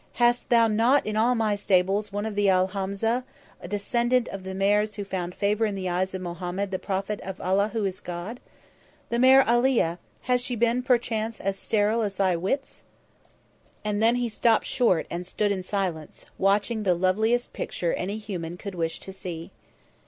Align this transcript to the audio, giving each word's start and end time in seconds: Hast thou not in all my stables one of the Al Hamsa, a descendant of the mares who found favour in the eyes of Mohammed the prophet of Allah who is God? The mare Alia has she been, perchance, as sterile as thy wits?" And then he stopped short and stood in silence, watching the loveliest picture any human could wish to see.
Hast 0.13 0.49
thou 0.49 0.67
not 0.67 1.05
in 1.05 1.15
all 1.15 1.35
my 1.35 1.55
stables 1.55 2.11
one 2.11 2.25
of 2.25 2.33
the 2.33 2.49
Al 2.49 2.69
Hamsa, 2.69 3.23
a 3.61 3.67
descendant 3.67 4.27
of 4.29 4.43
the 4.43 4.55
mares 4.55 4.95
who 4.95 5.03
found 5.03 5.35
favour 5.35 5.63
in 5.67 5.75
the 5.75 5.87
eyes 5.89 6.15
of 6.15 6.23
Mohammed 6.23 6.71
the 6.71 6.79
prophet 6.79 7.21
of 7.21 7.39
Allah 7.39 7.67
who 7.71 7.85
is 7.85 7.99
God? 7.99 8.39
The 9.09 9.19
mare 9.19 9.45
Alia 9.47 9.99
has 10.23 10.41
she 10.41 10.55
been, 10.55 10.81
perchance, 10.81 11.39
as 11.39 11.59
sterile 11.59 12.01
as 12.01 12.15
thy 12.15 12.35
wits?" 12.35 12.81
And 13.85 14.01
then 14.01 14.15
he 14.15 14.27
stopped 14.27 14.65
short 14.65 15.05
and 15.11 15.23
stood 15.23 15.51
in 15.51 15.61
silence, 15.61 16.25
watching 16.39 16.81
the 16.81 16.95
loveliest 16.95 17.53
picture 17.53 17.93
any 17.93 18.17
human 18.17 18.57
could 18.57 18.73
wish 18.73 18.99
to 19.01 19.13
see. 19.13 19.51